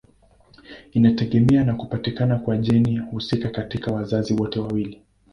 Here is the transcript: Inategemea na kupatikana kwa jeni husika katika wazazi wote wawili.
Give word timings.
Inategemea 0.93 1.63
na 1.63 1.75
kupatikana 1.75 2.39
kwa 2.39 2.57
jeni 2.57 2.97
husika 2.97 3.49
katika 3.49 3.91
wazazi 3.93 4.33
wote 4.33 4.59
wawili. 4.59 5.01